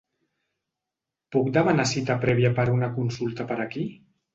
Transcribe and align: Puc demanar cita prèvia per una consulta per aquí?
Puc 1.37 1.53
demanar 1.59 1.87
cita 1.95 2.19
prèvia 2.27 2.55
per 2.59 2.69
una 2.79 2.95
consulta 3.01 3.51
per 3.53 3.65
aquí? 3.69 3.91